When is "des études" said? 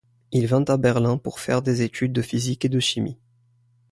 1.61-2.11